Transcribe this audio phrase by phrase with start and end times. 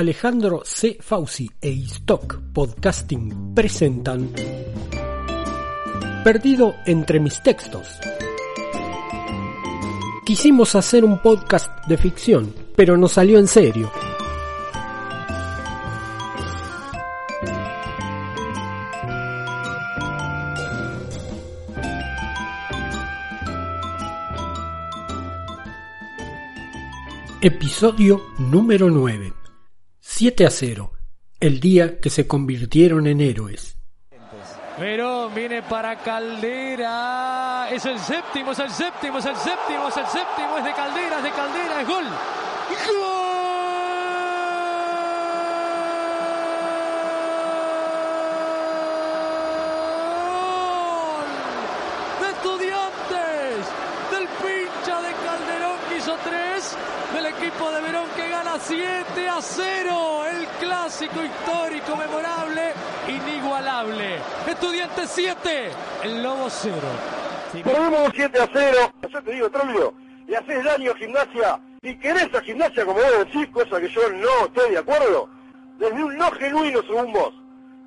[0.00, 0.96] Alejandro C.
[0.98, 4.32] Fauci e Stock Podcasting presentan
[6.24, 7.86] Perdido entre mis textos.
[10.24, 13.92] Quisimos hacer un podcast de ficción, pero nos salió en serio.
[27.42, 29.39] Episodio número 9.
[30.20, 30.92] 7 a 0.
[31.40, 33.78] El día que se convirtieron en héroes.
[34.78, 37.70] Verón viene para Caldera.
[37.70, 40.58] Es el séptimo, es el séptimo, es el séptimo, es el séptimo.
[40.58, 42.04] Es de Caldera, es de Caldera, es gol.
[42.04, 43.00] ¡Gol!
[52.20, 53.66] De Estudiantes,
[54.10, 56.76] del pincha de Calderón que hizo tres,
[57.14, 57.24] del
[57.60, 60.22] equipo de Verón que gana 7 a 0.
[60.26, 62.72] El clásico histórico, memorable,
[63.08, 64.16] inigualable.
[64.48, 65.70] Estudiantes 7,
[66.04, 66.76] el Lobo 0.
[67.62, 68.78] Perdemos 7 a 0.
[69.12, 69.94] Yo te digo, Trollio,
[70.26, 74.08] le haces daño a gimnasia y querés a gimnasia como vos decís, cosa que yo
[74.10, 75.28] no estoy de acuerdo.
[75.78, 77.34] Desde un no genuino según vos.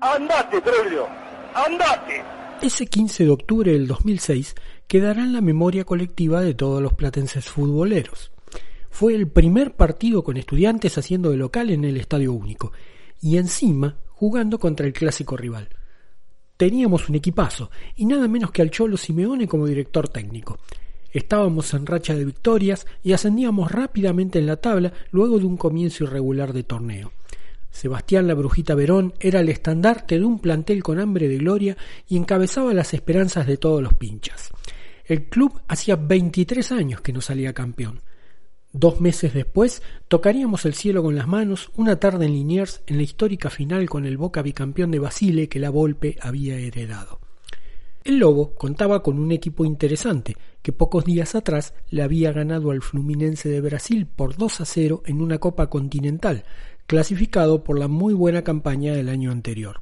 [0.00, 1.08] Andate, Trollio.
[1.54, 2.22] Andate.
[2.62, 4.54] Ese 15 de octubre del 2006
[4.86, 8.30] quedará en la memoria colectiva de todos los platenses futboleros.
[8.98, 12.72] Fue el primer partido con estudiantes haciendo de local en el Estadio Único
[13.20, 15.68] y encima jugando contra el clásico rival.
[16.56, 20.60] Teníamos un equipazo y nada menos que al Cholo Simeone como director técnico.
[21.12, 26.04] Estábamos en racha de victorias y ascendíamos rápidamente en la tabla luego de un comienzo
[26.04, 27.12] irregular de torneo.
[27.70, 31.76] Sebastián la Brujita Verón era el estandarte de un plantel con hambre de gloria
[32.08, 34.52] y encabezaba las esperanzas de todos los pinchas.
[35.04, 38.00] El club hacía 23 años que no salía campeón.
[38.78, 43.04] Dos meses después tocaríamos el cielo con las manos una tarde en Liniers en la
[43.04, 47.18] histórica final con el Boca bicampeón de Basile que la Volpe había heredado.
[48.04, 52.82] El Lobo contaba con un equipo interesante que pocos días atrás le había ganado al
[52.82, 56.44] Fluminense de Brasil por 2 a 0 en una Copa Continental,
[56.86, 59.80] clasificado por la muy buena campaña del año anterior.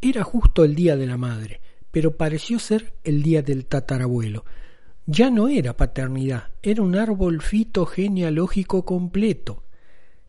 [0.00, 4.46] Era justo el día de la madre, pero pareció ser el día del tatarabuelo.
[5.12, 9.64] Ya no era paternidad, era un árbol fito genealógico completo.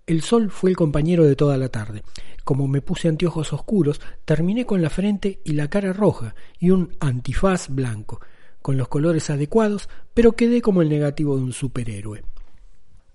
[0.08, 2.02] El sol fue el compañero de toda la tarde.
[2.44, 6.96] Como me puse anteojos oscuros, terminé con la frente y la cara roja y un
[7.00, 8.22] antifaz blanco,
[8.64, 12.24] con los colores adecuados, pero quedé como el negativo de un superhéroe.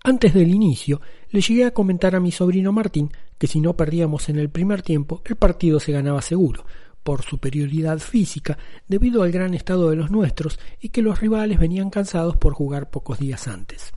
[0.04, 1.00] Antes del inicio,
[1.30, 4.82] le llegué a comentar a mi sobrino Martín que si no perdíamos en el primer
[4.82, 6.64] tiempo, el partido se ganaba seguro,
[7.06, 8.58] por superioridad física,
[8.88, 12.90] debido al gran estado de los nuestros y que los rivales venían cansados por jugar
[12.90, 13.92] pocos días antes.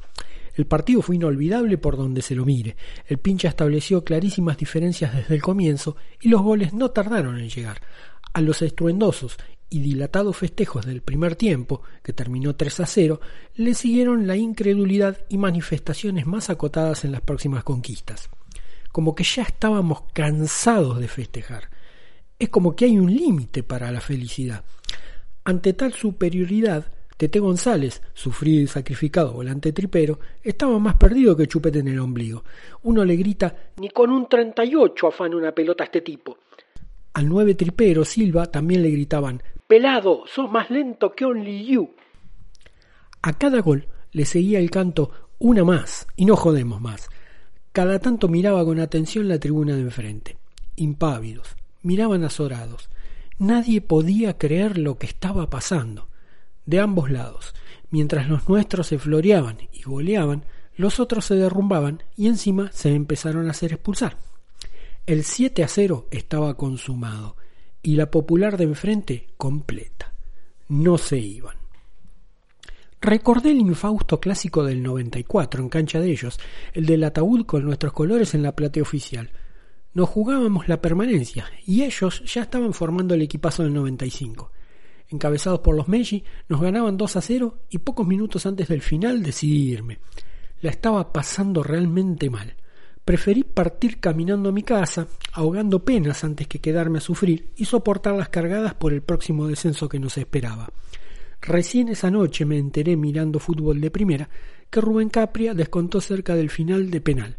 [0.54, 2.76] El partido fue inolvidable por donde se lo mire.
[3.08, 7.82] El pincha estableció clarísimas diferencias desde el comienzo y los goles no tardaron en llegar.
[8.32, 9.38] A los estruendosos
[9.72, 13.22] y dilatados festejos del primer tiempo, que terminó 3 a 0,
[13.56, 18.30] le siguieron la incredulidad y manifestaciones más acotadas en las próximas conquistas.
[18.92, 21.79] Como que ya estábamos cansados de festejar.
[22.40, 24.64] Es como que hay un límite para la felicidad.
[25.44, 31.80] Ante tal superioridad, Tete González, sufrido y sacrificado volante tripero, estaba más perdido que chupete
[31.80, 32.46] en el ombligo.
[32.84, 36.38] Uno le grita, ni con un 38 afana una pelota a este tipo.
[37.14, 41.92] Al nueve tripero, Silva, también le gritaban, Pelado, sos más lento que Only You.
[43.22, 47.10] A cada gol le seguía el canto, una más, y no jodemos más.
[47.74, 50.38] Cada tanto miraba con atención la tribuna de enfrente.
[50.78, 52.90] Impávidos, miraban azorados.
[53.38, 56.08] Nadie podía creer lo que estaba pasando
[56.66, 57.56] de ambos lados.
[57.90, 60.46] Mientras los nuestros se floreaban y goleaban,
[60.76, 64.18] los otros se derrumbaban y encima se empezaron a hacer expulsar.
[65.08, 67.36] El 7 a 0 estaba consumado
[67.82, 70.14] y la popular de enfrente completa.
[70.68, 71.56] No se iban.
[73.02, 76.40] Recordé el infausto clásico del 94 en cancha de ellos,
[76.74, 79.32] el del ataúd con nuestros colores en la platea oficial.
[80.00, 84.50] Nos jugábamos la permanencia y ellos ya estaban formando el equipazo del 95
[85.10, 89.22] encabezados por los Meiji, nos ganaban 2 a 0 y pocos minutos antes del final
[89.22, 90.00] decidí irme.
[90.62, 92.56] La estaba pasando realmente mal.
[93.04, 98.16] Preferí partir caminando a mi casa, ahogando penas antes que quedarme a sufrir y soportar
[98.16, 100.70] las cargadas por el próximo descenso que nos esperaba.
[101.42, 104.30] Recién esa noche me enteré mirando fútbol de primera
[104.70, 107.38] que Rubén Capria descontó cerca del final de penal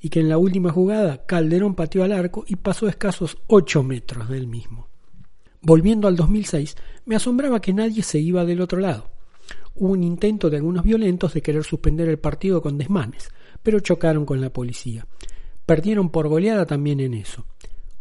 [0.00, 4.28] y que en la última jugada Calderón pateó al arco y pasó escasos ocho metros
[4.28, 4.88] del mismo.
[5.60, 9.10] Volviendo al 2006, me asombraba que nadie se iba del otro lado.
[9.74, 13.30] Hubo un intento de algunos violentos de querer suspender el partido con desmanes,
[13.62, 15.06] pero chocaron con la policía.
[15.66, 17.44] Perdieron por goleada también en eso.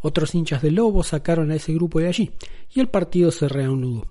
[0.01, 2.31] Otros hinchas de Lobo sacaron a ese grupo de allí,
[2.73, 4.07] y el partido se reanudó.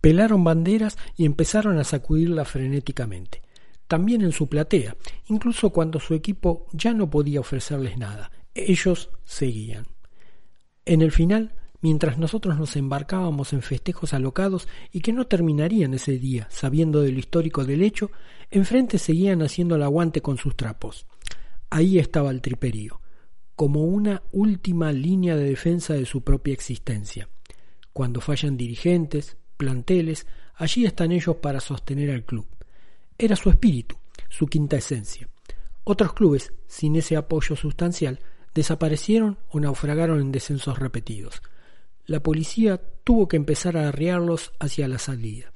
[0.00, 3.42] Pelaron banderas y empezaron a sacudirla frenéticamente.
[3.90, 4.96] También en su platea,
[5.26, 8.30] incluso cuando su equipo ya no podía ofrecerles nada.
[8.54, 9.84] Ellos seguían.
[10.84, 16.20] En el final, mientras nosotros nos embarcábamos en festejos alocados y que no terminarían ese
[16.20, 18.12] día, sabiendo de lo histórico del hecho,
[18.52, 21.06] enfrente seguían haciendo el aguante con sus trapos.
[21.68, 23.00] Ahí estaba el triperío,
[23.56, 27.28] como una última línea de defensa de su propia existencia.
[27.92, 32.46] Cuando fallan dirigentes, planteles, allí están ellos para sostener al club.
[33.20, 33.96] Era su espíritu,
[34.28, 35.28] su quinta esencia.
[35.84, 38.18] Otros clubes, sin ese apoyo sustancial,
[38.54, 41.42] desaparecieron o naufragaron en descensos repetidos
[42.10, 45.52] la policía tuvo que empezar a arriarlos hacia la salida.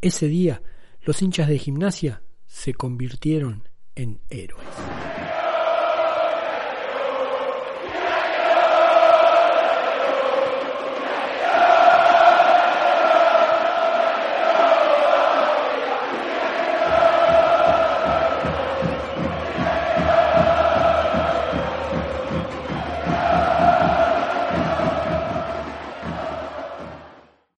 [0.00, 0.62] Ese día,
[1.02, 4.68] los hinchas de gimnasia se convirtieron en héroes.